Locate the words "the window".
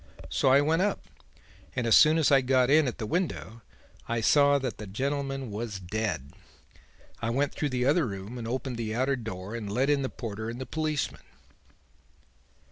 2.97-3.61